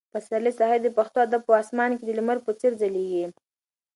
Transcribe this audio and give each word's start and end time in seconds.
پسرلي 0.13 0.51
صاحب 0.59 0.79
د 0.83 0.87
پښتو 0.97 1.17
ادب 1.27 1.41
په 1.47 1.53
اسمان 1.63 1.91
کې 1.97 2.03
د 2.05 2.11
لمر 2.17 2.37
په 2.45 2.51
څېر 2.59 2.71
ځلېږي. 2.81 3.25